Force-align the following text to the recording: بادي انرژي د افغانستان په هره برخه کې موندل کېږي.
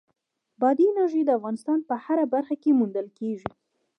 بادي 0.61 0.85
انرژي 0.89 1.21
د 1.25 1.29
افغانستان 1.37 1.79
په 1.89 1.95
هره 2.03 2.25
برخه 2.33 2.55
کې 2.61 2.77
موندل 2.79 3.07
کېږي. 3.19 3.51